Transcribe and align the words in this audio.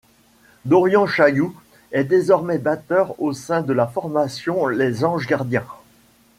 Dorian 0.65 1.05
Chaillou 1.05 1.53
est 1.91 2.05
désormais 2.05 2.57
batteur 2.57 3.13
au 3.21 3.33
sein 3.33 3.61
de 3.61 3.71
la 3.71 3.85
formation 3.85 4.65
Les 4.65 5.05
Anges 5.05 5.27
Gardiens. 5.27 5.67